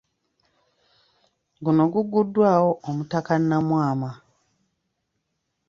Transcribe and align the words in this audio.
Guno 1.63 1.83
guguddwawo 1.93 2.71
Omutaka 2.87 3.33
Namwama. 3.47 4.11